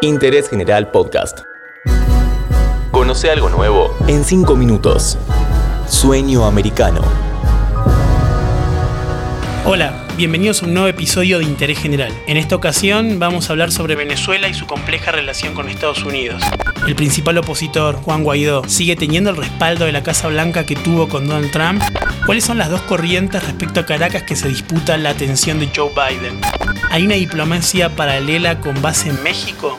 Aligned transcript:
Interés 0.00 0.48
General 0.48 0.90
Podcast. 0.90 1.40
Conoce 2.90 3.30
algo 3.30 3.48
nuevo 3.48 3.96
en 4.06 4.24
5 4.24 4.54
minutos. 4.56 5.18
Sueño 5.88 6.44
americano. 6.44 7.00
Hola, 9.64 10.06
bienvenidos 10.16 10.62
a 10.62 10.66
un 10.66 10.74
nuevo 10.74 10.88
episodio 10.88 11.38
de 11.38 11.44
Interés 11.44 11.78
General. 11.78 12.12
En 12.26 12.36
esta 12.36 12.56
ocasión 12.56 13.18
vamos 13.18 13.48
a 13.48 13.52
hablar 13.52 13.70
sobre 13.70 13.96
Venezuela 13.96 14.48
y 14.48 14.54
su 14.54 14.66
compleja 14.66 15.12
relación 15.12 15.54
con 15.54 15.68
Estados 15.68 16.04
Unidos. 16.04 16.42
El 16.86 16.94
principal 16.94 17.36
opositor, 17.38 17.96
Juan 17.96 18.22
Guaidó, 18.22 18.62
sigue 18.68 18.96
teniendo 18.96 19.30
el 19.30 19.36
respaldo 19.36 19.84
de 19.84 19.92
la 19.92 20.02
Casa 20.02 20.28
Blanca 20.28 20.64
que 20.64 20.76
tuvo 20.76 21.08
con 21.08 21.26
Donald 21.26 21.50
Trump. 21.50 21.82
¿Cuáles 22.24 22.44
son 22.44 22.58
las 22.58 22.70
dos 22.70 22.82
corrientes 22.82 23.42
respecto 23.44 23.80
a 23.80 23.86
Caracas 23.86 24.22
que 24.22 24.36
se 24.36 24.48
disputa 24.48 24.96
la 24.96 25.10
atención 25.10 25.58
de 25.58 25.68
Joe 25.74 25.90
Biden? 25.90 26.40
¿Hay 26.90 27.04
una 27.06 27.16
diplomacia 27.16 27.94
paralela 27.94 28.60
con 28.60 28.80
base 28.80 29.10
en 29.10 29.22
México? 29.22 29.78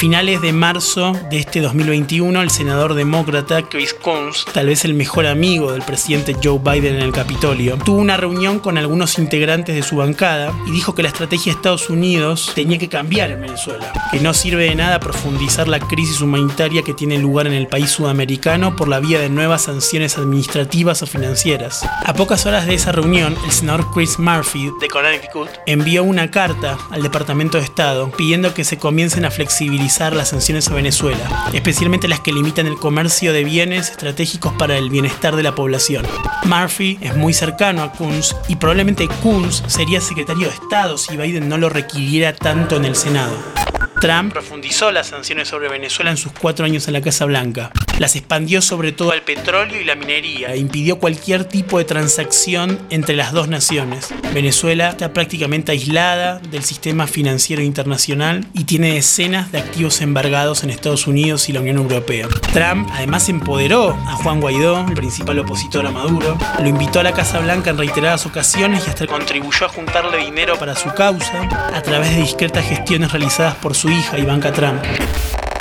Finales 0.00 0.40
de 0.40 0.54
marzo 0.54 1.12
de 1.28 1.36
este 1.36 1.60
2021, 1.60 2.40
el 2.40 2.48
senador 2.48 2.94
demócrata 2.94 3.68
Chris 3.68 3.92
Coons, 3.92 4.46
tal 4.50 4.68
vez 4.68 4.86
el 4.86 4.94
mejor 4.94 5.26
amigo 5.26 5.72
del 5.72 5.82
presidente 5.82 6.34
Joe 6.42 6.58
Biden 6.58 6.94
en 6.94 7.02
el 7.02 7.12
Capitolio, 7.12 7.76
tuvo 7.84 7.98
una 7.98 8.16
reunión 8.16 8.60
con 8.60 8.78
algunos 8.78 9.18
integrantes 9.18 9.74
de 9.74 9.82
su 9.82 9.96
bancada 9.96 10.54
y 10.66 10.70
dijo 10.70 10.94
que 10.94 11.02
la 11.02 11.08
estrategia 11.08 11.52
de 11.52 11.58
Estados 11.58 11.90
Unidos 11.90 12.52
tenía 12.54 12.78
que 12.78 12.88
cambiar 12.88 13.30
en 13.30 13.42
Venezuela, 13.42 13.92
que 14.10 14.20
no 14.20 14.32
sirve 14.32 14.70
de 14.70 14.74
nada 14.74 15.00
profundizar 15.00 15.68
la 15.68 15.80
crisis 15.80 16.22
humanitaria 16.22 16.80
que 16.80 16.94
tiene 16.94 17.18
lugar 17.18 17.46
en 17.46 17.52
el 17.52 17.66
país 17.66 17.90
sudamericano 17.90 18.76
por 18.76 18.88
la 18.88 19.00
vía 19.00 19.20
de 19.20 19.28
nuevas 19.28 19.64
sanciones 19.64 20.16
administrativas 20.16 21.02
o 21.02 21.06
financieras. 21.06 21.86
A 22.06 22.14
pocas 22.14 22.46
horas 22.46 22.64
de 22.64 22.72
esa 22.72 22.92
reunión, 22.92 23.36
el 23.44 23.50
senador 23.50 23.86
Chris 23.92 24.18
Murphy 24.18 24.70
de 24.80 24.88
Connecticut 24.88 25.50
envió 25.66 26.04
una 26.04 26.30
carta 26.30 26.78
al 26.90 27.02
Departamento 27.02 27.58
de 27.58 27.64
Estado 27.64 28.10
pidiendo 28.12 28.54
que 28.54 28.64
se 28.64 28.78
comiencen 28.78 29.26
a 29.26 29.30
flexibilizar 29.30 29.89
las 29.98 30.28
sanciones 30.28 30.68
a 30.68 30.74
Venezuela, 30.74 31.50
especialmente 31.52 32.06
las 32.06 32.20
que 32.20 32.32
limitan 32.32 32.66
el 32.66 32.76
comercio 32.76 33.32
de 33.32 33.42
bienes 33.42 33.90
estratégicos 33.90 34.52
para 34.52 34.78
el 34.78 34.88
bienestar 34.88 35.34
de 35.34 35.42
la 35.42 35.54
población. 35.54 36.06
Murphy 36.44 36.96
es 37.00 37.16
muy 37.16 37.32
cercano 37.32 37.82
a 37.82 37.92
Kunz 37.92 38.36
y 38.46 38.56
probablemente 38.56 39.08
Kunz 39.22 39.62
sería 39.66 40.00
secretario 40.00 40.46
de 40.46 40.54
Estado 40.54 40.96
si 40.96 41.16
Biden 41.16 41.48
no 41.48 41.58
lo 41.58 41.68
requiriera 41.68 42.32
tanto 42.32 42.76
en 42.76 42.84
el 42.84 42.94
Senado. 42.94 43.36
Trump 44.00 44.32
profundizó 44.32 44.92
las 44.92 45.08
sanciones 45.08 45.48
sobre 45.48 45.68
Venezuela 45.68 46.10
en 46.12 46.16
sus 46.16 46.32
cuatro 46.32 46.64
años 46.64 46.86
en 46.86 46.94
la 46.94 47.02
Casa 47.02 47.24
Blanca. 47.24 47.72
Las 48.00 48.16
expandió 48.16 48.62
sobre 48.62 48.92
todo 48.92 49.12
al 49.12 49.20
petróleo 49.20 49.78
y 49.78 49.84
la 49.84 49.94
minería 49.94 50.54
e 50.54 50.56
impidió 50.56 50.98
cualquier 50.98 51.44
tipo 51.44 51.76
de 51.76 51.84
transacción 51.84 52.78
entre 52.88 53.14
las 53.14 53.32
dos 53.32 53.48
naciones. 53.48 54.08
Venezuela 54.32 54.88
está 54.88 55.12
prácticamente 55.12 55.72
aislada 55.72 56.38
del 56.38 56.64
sistema 56.64 57.06
financiero 57.06 57.60
internacional 57.60 58.46
y 58.54 58.64
tiene 58.64 58.94
decenas 58.94 59.52
de 59.52 59.58
activos 59.58 60.00
embargados 60.00 60.64
en 60.64 60.70
Estados 60.70 61.06
Unidos 61.06 61.50
y 61.50 61.52
la 61.52 61.60
Unión 61.60 61.76
Europea. 61.76 62.26
Trump 62.54 62.88
además 62.90 63.28
empoderó 63.28 63.90
a 63.90 64.12
Juan 64.14 64.40
Guaidó, 64.40 64.80
el 64.88 64.94
principal 64.94 65.38
opositor 65.40 65.86
a 65.86 65.90
Maduro, 65.90 66.38
lo 66.58 66.66
invitó 66.66 67.00
a 67.00 67.02
la 67.02 67.12
Casa 67.12 67.40
Blanca 67.40 67.68
en 67.68 67.76
reiteradas 67.76 68.24
ocasiones 68.24 68.84
y 68.86 68.88
hasta 68.88 69.06
contribuyó 69.06 69.66
a 69.66 69.68
juntarle 69.68 70.24
dinero 70.24 70.58
para 70.58 70.74
su 70.74 70.88
causa 70.94 71.42
a 71.74 71.82
través 71.82 72.16
de 72.16 72.22
discretas 72.22 72.64
gestiones 72.64 73.12
realizadas 73.12 73.56
por 73.56 73.74
su 73.74 73.90
hija 73.90 74.18
Ivanka 74.18 74.54
Trump. 74.54 74.82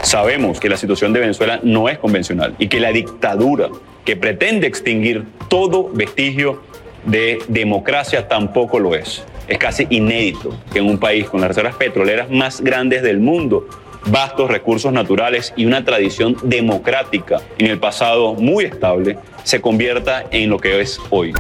Sabemos 0.04 0.60
que 0.60 0.70
la 0.70 0.78
situación 0.78 1.14
de 1.14 1.20
Venezuela 1.20 1.60
no 1.62 1.90
es 1.90 1.98
convencional 1.98 2.56
y 2.58 2.68
que 2.68 2.80
la 2.80 2.92
dictadura 2.92 3.70
que 4.06 4.16
pretende 4.16 4.66
extinguir 4.66 5.26
todo 5.50 5.90
vestigio 5.94 6.62
de 7.06 7.40
democracia 7.48 8.28
tampoco 8.28 8.80
lo 8.80 8.96
es. 8.96 9.24
Es 9.48 9.58
casi 9.58 9.88
inédito 9.90 10.56
que 10.72 10.80
en 10.80 10.86
un 10.86 10.98
país 10.98 11.30
con 11.30 11.42
las 11.42 11.50
reservas 11.50 11.76
petroleras 11.76 12.30
más 12.30 12.62
grandes 12.62 13.04
del 13.04 13.20
mundo, 13.20 13.68
vastos 14.06 14.50
recursos 14.50 14.94
naturales 14.94 15.54
y 15.56 15.66
una 15.66 15.84
tradición 15.84 16.38
democrática 16.44 17.42
en 17.58 17.68
el 17.68 17.80
pasado 17.80 18.36
muy 18.36 18.66
estable, 18.66 19.18
se 19.44 19.62
convierta 19.62 20.26
en 20.32 20.50
lo 20.50 20.60
que 20.60 20.82
es 20.82 21.00
hoy 21.10 21.34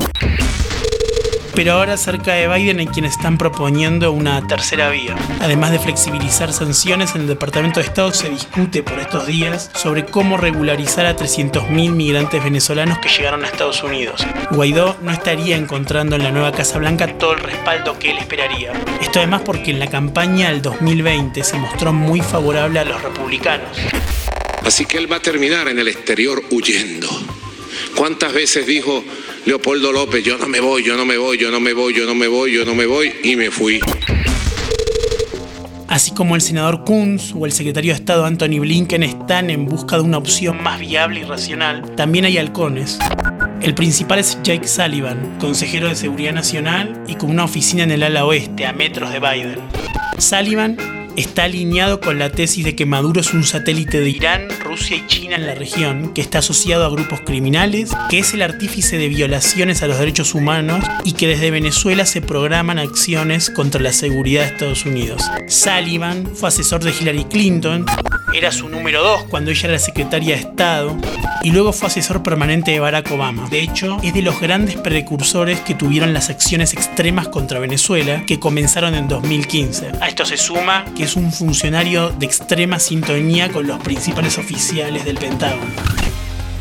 pero 1.59 1.74
ahora 1.74 1.97
cerca 1.97 2.36
de 2.36 2.47
Biden 2.47 2.80
hay 2.80 2.88
quienes 2.88 3.18
están 3.18 3.38
proponiendo 3.38 4.14
una 4.14 4.47
tercera 4.47 4.90
vía. 4.92 5.18
Además 5.42 5.74
de 5.74 5.80
flexibilizar 5.80 6.53
sanciones, 6.53 7.16
en 7.16 7.24
el 7.24 7.28
Departamento 7.28 7.81
de 7.81 7.86
Estado 7.86 8.14
se 8.14 8.30
discute 8.30 8.81
por 8.81 8.97
estos 8.97 9.28
días 9.28 9.69
sobre 9.75 10.06
cómo 10.06 10.38
regularizar 10.38 11.06
a 11.06 11.18
300.000 11.18 11.69
migrantes 11.92 12.42
venezolanos 12.42 13.00
que 13.00 13.09
llegaron 13.09 13.44
a 13.44 13.48
Estados 13.48 13.84
Unidos. 13.84 14.25
Guaidó 14.52 14.96
no 15.02 15.12
estaría 15.12 15.58
encontrando 15.58 16.16
en 16.16 16.24
la 16.24 16.31
nueva 16.31 16.53
Casa 16.53 16.80
Blanca 16.80 17.18
todo 17.18 17.34
el 17.34 17.42
respaldo 17.42 18.00
que 18.00 18.12
él 18.12 18.19
esperaría. 18.19 18.72
Esto 19.02 19.19
además 19.19 19.42
porque 19.44 19.72
en 19.72 19.80
la 19.80 19.88
campaña 19.88 20.52
del 20.52 20.62
2020 20.62 21.44
se 21.44 21.58
mostró 21.58 21.92
muy 21.92 22.22
favorable 22.22 22.80
a 22.80 22.86
los 22.86 23.02
republicanos. 23.02 23.78
Así 24.64 24.86
que 24.86 24.98
él 24.98 25.12
va 25.12 25.18
a 25.18 25.22
terminar 25.22 25.68
en 25.68 25.78
el 25.80 25.90
exterior 25.90 26.42
huyendo. 26.52 27.09
¿Cuántas 27.98 28.31
veces 28.31 28.66
dijo 28.66 29.03
Leopoldo 29.46 29.92
López, 29.92 30.24
yo 30.24 30.38
no 30.38 30.48
me 30.48 30.60
voy, 30.60 30.84
yo 30.84 30.96
no 30.96 31.06
me 31.06 31.18
voy, 31.18 31.38
yo 31.38 31.50
no 31.52 31.60
me 31.60 31.74
voy, 31.74 31.94
yo 31.94 32.06
no 32.06 32.16
me 32.16 32.28
voy, 32.28 32.54
yo 32.54 32.66
no 32.66 32.76
me 32.76 32.86
voy, 32.86 33.12
y 33.24 33.36
me 33.36 33.50
fui. 33.52 33.80
Así 35.88 36.12
como 36.12 36.36
el 36.36 36.42
senador 36.42 36.84
Kunz 36.84 37.34
o 37.36 37.46
el 37.46 37.52
secretario 37.52 37.94
de 37.94 38.00
Estado 38.00 38.26
Anthony 38.26 38.60
Blinken 38.60 39.02
están 39.02 39.50
en 39.50 39.66
busca 39.66 39.98
de 39.98 40.04
una 40.04 40.18
opción 40.18 40.62
más 40.62 40.80
viable 40.80 41.22
y 41.22 41.24
racional, 41.24 41.96
también 41.96 42.26
hay 42.26 42.38
halcones. 42.38 43.00
El 43.62 43.74
principal 43.74 44.20
es 44.20 44.38
Jake 44.44 44.68
Sullivan, 44.68 45.38
consejero 45.40 45.90
de 45.90 45.96
Seguridad 45.96 46.34
Nacional 46.34 47.04
y 47.08 47.16
con 47.16 47.32
una 47.32 47.46
oficina 47.46 47.84
en 47.84 47.92
el 47.92 48.04
ala 48.04 48.26
oeste, 48.26 48.66
a 48.66 48.74
metros 48.74 49.12
de 49.12 49.20
Biden. 49.20 49.60
Sullivan 50.18 50.99
está 51.22 51.44
alineado 51.44 52.00
con 52.00 52.18
la 52.18 52.31
tesis 52.31 52.63
de 52.63 52.75
que 52.75 52.85
Maduro 52.85 53.22
es 53.22 53.34
un 53.34 53.44
satélite 53.44 54.00
de 54.00 54.09
Irán, 54.09 54.47
Rusia 54.63 54.97
y 54.97 55.06
China 55.07 55.35
en 55.35 55.46
la 55.46 55.56
región, 55.56 56.13
que 56.13 56.22
está 56.22 56.40
asociado 56.40 56.85
a 56.85 56.90
grupos 56.90 57.22
criminales, 57.22 57.91
que 58.09 58.19
es 58.19 58.34
el 58.34 58.41
artífice 58.41 58.97
de 58.97 59.09
violaciones 59.09 59.84
a 59.84 59.88
los 59.88 60.00
derechos 60.00 60.34
humanos 60.34 60.84
y 61.03 61.13
que 61.13 61.28
desde 61.28 61.52
Venezuela 61.52 62.06
se 62.06 62.22
programan 62.22 62.80
acciones 62.80 63.50
contra 63.50 63.81
la 63.81 63.91
seguridad 63.91 64.44
de 64.44 64.47
Estados 64.47 64.85
Unidos. 64.85 65.22
Sullivan 65.47 66.35
fue 66.35 66.50
asesor 66.50 66.84
de 66.84 66.91
Hillary 66.91 67.25
Clinton, 67.25 67.86
era 68.34 68.52
su 68.52 68.70
número 68.70 69.02
dos 69.04 69.24
cuando 69.24 69.52
ella 69.52 69.70
era 69.70 69.80
secretaria 69.80 70.36
de 70.36 70.42
Estado 70.42 70.96
y 71.44 71.52
luego 71.52 71.74
fue 71.74 71.88
asesor 71.88 72.22
permanente 72.22 72.72
de 72.72 72.80
Barack 72.80 73.12
Obama. 73.12 73.48
De 73.50 73.62
hecho, 73.62 73.98
es 74.04 74.14
de 74.14 74.22
los 74.22 74.40
grandes 74.40 74.76
precursores 74.76 75.60
que 75.62 75.74
tuvieron 75.74 76.14
las 76.14 76.30
acciones 76.30 76.74
extremas 76.74 77.28
contra 77.28 77.60
Venezuela 77.60 78.24
que 78.26 78.40
comenzaron 78.40 78.94
en 78.96 79.08
2015. 79.08 79.92
A 80.02 80.08
esto 80.08 80.26
se 80.26 80.38
suma 80.38 80.86
que 80.96 81.04
es 81.04 81.16
un 81.16 81.32
funcionario 81.32 82.10
de 82.10 82.26
extrema 82.26 82.80
sintonía 82.80 83.50
con 83.50 83.68
los 83.68 83.80
principales 83.80 84.38
oficiales 84.38 85.06
del 85.06 85.18
Pentágono. 85.18 85.72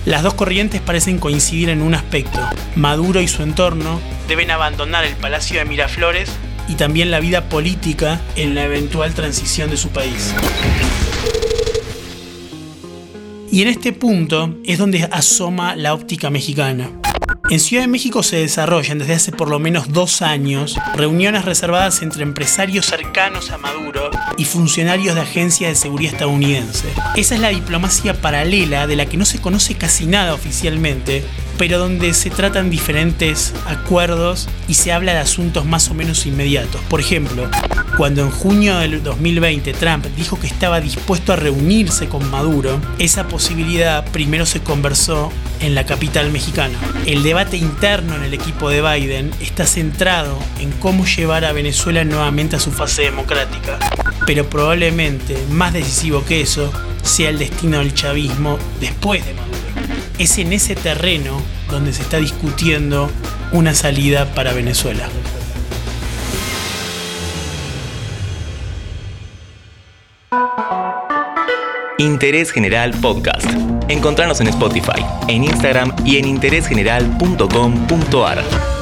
Las 0.05 0.23
dos 0.23 0.35
corrientes 0.35 0.81
parecen 0.81 1.19
coincidir 1.19 1.69
en 1.69 1.83
un 1.83 1.95
aspecto. 1.95 2.39
Maduro 2.77 3.21
y 3.21 3.29
su 3.29 3.43
entorno 3.43 4.00
deben 4.27 4.50
abandonar 4.50 5.05
el 5.05 5.15
Palacio 5.17 5.59
de 5.59 5.65
Miraflores 5.67 6.31
y 6.69 6.75
también 6.75 7.11
la 7.11 7.21
vida 7.21 7.49
política 7.49 8.21
en 8.37 8.55
la 8.55 8.65
eventual 8.65 9.12
transición 9.12 9.71
de 9.71 9.77
su 9.77 9.91
país. 9.91 10.35
Y 13.50 13.62
en 13.62 13.69
este 13.69 13.92
punto 13.92 14.54
es 14.64 14.78
donde 14.78 15.09
asoma 15.10 15.75
la 15.75 15.94
óptica 15.94 16.28
mexicana. 16.28 16.91
En 17.50 17.60
Ciudad 17.60 17.82
de 17.82 17.88
México 17.88 18.22
se 18.22 18.36
desarrollan 18.36 18.98
desde 18.98 19.14
hace 19.14 19.32
por 19.32 19.48
lo 19.48 19.59
menos 19.59 19.91
dos 19.91 20.20
años 20.20 20.78
reuniones 20.94 21.47
reservadas 21.47 22.03
entre 22.03 22.22
empresarios 22.22 22.84
cercanos 22.84 23.50
a 23.50 23.56
Maduro 23.56 24.10
y 24.37 24.44
funcionarios 24.44 25.14
de 25.14 25.22
agencias 25.22 25.70
de 25.70 25.76
seguridad 25.76 26.12
estadounidense. 26.12 26.88
Esa 27.16 27.37
es 27.37 27.41
la 27.41 27.48
diplomacia 27.48 28.20
paralela 28.20 28.87
de 28.87 28.97
la 28.97 29.06
que 29.06 29.16
no 29.16 29.25
se 29.25 29.41
conoce 29.41 29.76
casi 29.76 30.04
nada 30.04 30.34
oficialmente, 30.34 31.25
pero 31.58 31.78
donde 31.78 32.14
se 32.14 32.30
tratan 32.30 32.70
diferentes 32.70 33.52
acuerdos 33.66 34.48
y 34.69 34.74
se 34.74 34.92
habla 34.92 35.12
de 35.12 35.19
asuntos 35.19 35.66
más 35.66 35.91
o 35.91 35.94
menos 35.94 36.24
inmediatos. 36.24 36.80
Por 36.88 37.00
ejemplo, 37.00 37.50
cuando 37.96 38.22
en 38.22 38.30
junio 38.30 38.78
del 38.78 39.02
2020 39.02 39.72
Trump 39.75 40.06
dijo 40.16 40.38
que 40.38 40.46
estaba 40.46 40.81
dispuesto 40.81 41.32
a 41.32 41.37
reunirse 41.37 42.08
con 42.08 42.31
Maduro, 42.31 42.81
esa 42.99 43.26
posibilidad 43.26 44.05
primero 44.12 44.46
se 44.46 44.60
conversó 44.60 45.32
en 45.60 45.75
la 45.75 45.84
capital 45.84 46.31
mexicana. 46.31 46.78
El 47.06 47.25
debate 47.25 47.56
interno 47.56 48.14
en 48.14 48.22
el 48.22 48.34
equipo 48.34 48.70
de 48.70 48.81
Biden 48.81 49.32
está 49.40 49.66
centrado 49.66 50.38
en 50.61 50.70
cómo 50.72 51.04
llevar 51.04 51.44
a 51.44 51.52
Venezuela 51.52 52.04
nuevamente 52.04 52.56
a 52.56 52.61
su 52.61 52.70
fase 52.70 53.02
democrática, 53.02 53.78
pero 54.26 54.49
probablemente 54.49 55.37
más 55.50 55.72
decisivo 55.72 56.25
que 56.25 56.40
eso 56.40 56.72
sea 57.02 57.31
el 57.31 57.38
destino 57.38 57.78
del 57.78 57.94
chavismo 57.94 58.58
después 58.81 59.26
de 59.26 59.34
Maduro 59.34 59.57
es 60.19 60.38
en 60.38 60.53
ese 60.53 60.75
terreno 60.75 61.41
donde 61.70 61.93
se 61.93 62.03
está 62.03 62.17
discutiendo 62.19 63.09
una 63.53 63.75
salida 63.75 64.35
para 64.35 64.53
Venezuela. 64.53 65.09
Interés 71.99 72.50
General 72.53 72.93
Podcast. 73.00 73.47
Encontrarnos 73.88 74.41
en 74.41 74.49
Spotify, 74.49 75.05
en 75.26 75.44
Instagram 75.44 75.94
y 76.05 76.19
en 76.19 76.26
interésgeneral.com.ar. 76.26 78.77